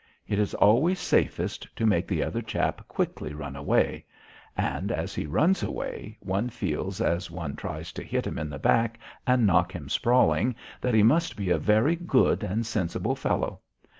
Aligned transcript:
It 0.27 0.39
is 0.39 0.55
always 0.55 0.99
safest 0.99 1.67
to 1.75 1.85
make 1.85 2.07
the 2.07 2.23
other 2.23 2.41
chap 2.41 2.87
quickly 2.87 3.35
run 3.35 3.55
away. 3.55 4.05
And 4.57 4.91
as 4.91 5.13
he 5.13 5.27
runs 5.27 5.61
away, 5.61 6.17
one 6.21 6.49
feels, 6.49 6.99
as 7.01 7.29
one 7.29 7.55
tries 7.55 7.91
to 7.91 8.03
hit 8.03 8.25
him 8.25 8.39
in 8.39 8.49
the 8.49 8.57
back 8.57 8.97
and 9.27 9.45
knock 9.45 9.71
him 9.75 9.89
sprawling, 9.89 10.55
that 10.81 10.95
he 10.95 11.03
must 11.03 11.37
be 11.37 11.51
a 11.51 11.59
very 11.59 11.95
good 11.95 12.41
and 12.43 12.65
sensible 12.65 13.13
fellow. 13.15 13.59